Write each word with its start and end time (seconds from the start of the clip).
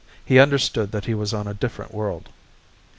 He 0.25 0.39
understood 0.39 0.91
that 0.93 1.05
he 1.05 1.13
was 1.13 1.31
on 1.31 1.47
a 1.47 1.53
different 1.53 1.93
world. 1.93 2.29